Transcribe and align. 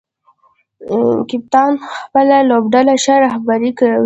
کپتان 1.29 1.71
خپله 2.03 2.37
لوبډله 2.49 2.93
ښه 3.03 3.15
رهبري 3.25 3.71
کوي. 3.79 3.97